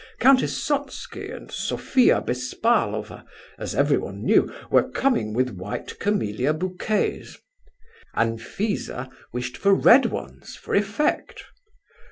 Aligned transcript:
Countess 0.17 0.57
Sotski 0.57 1.29
and 1.29 1.51
Sophia 1.51 2.21
Bespalova, 2.21 3.23
as 3.59 3.75
everyone 3.75 4.23
knew, 4.25 4.51
were 4.71 4.89
coming 4.89 5.31
with 5.31 5.51
white 5.51 5.99
camellia 5.99 6.55
bouquets. 6.55 7.37
Anfisa 8.15 9.11
wished 9.31 9.57
for 9.57 9.75
red 9.75 10.07
ones, 10.07 10.55
for 10.55 10.73
effect. 10.73 11.43